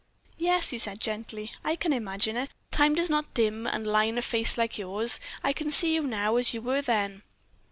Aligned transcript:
"Yes," 0.39 0.71
he 0.71 0.79
said, 0.79 0.99
gently, 0.99 1.51
"I 1.63 1.75
can 1.75 1.93
imagine 1.93 2.35
it. 2.35 2.49
Time 2.71 2.95
does 2.95 3.07
not 3.11 3.35
dim 3.35 3.67
and 3.67 3.85
line 3.85 4.17
a 4.17 4.23
face 4.23 4.57
like 4.57 4.79
yours. 4.79 5.19
I 5.43 5.53
can 5.53 5.69
see 5.69 5.93
you 5.93 6.01
now 6.01 6.37
as 6.37 6.55
you 6.55 6.61
were 6.63 6.81
then." 6.81 7.21